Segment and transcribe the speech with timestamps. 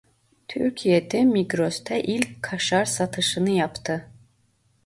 [0.47, 4.09] Türkiye'de Migros'ta ilk kaşar satışını yaptı.